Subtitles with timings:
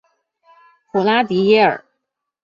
[0.91, 1.85] 普拉迪耶尔。